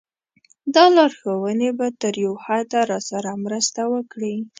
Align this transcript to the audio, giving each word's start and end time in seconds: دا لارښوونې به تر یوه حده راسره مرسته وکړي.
دا 0.75 0.85
لارښوونې 0.95 1.69
به 1.77 1.87
تر 2.01 2.13
یوه 2.25 2.39
حده 2.45 2.81
راسره 2.91 3.31
مرسته 3.45 3.81
وکړي. 3.93 4.35